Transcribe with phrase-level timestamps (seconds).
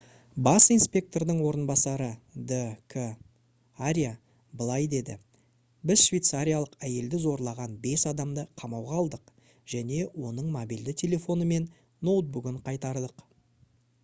[0.45, 2.05] бас инспектордың орынбасары
[2.51, 2.57] д.
[2.93, 3.03] к.
[3.89, 4.13] аря
[4.61, 5.17] былай деді:
[5.91, 9.33] «біз швейцариялық әйелді зорлаған бес адамды қамауға алдық
[9.75, 9.99] және
[10.31, 11.69] оның мобильді телефоны мен
[12.09, 13.29] ноутбугын қайтардық»